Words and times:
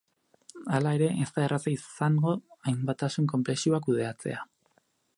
Hala 0.77 0.93
ere, 0.99 1.09
ez 1.25 1.27
da 1.35 1.43
erraza 1.49 1.75
izango 1.75 2.35
hain 2.71 2.83
batasun 2.91 3.31
konplexua 3.37 3.85
kudeatzea. 3.89 4.45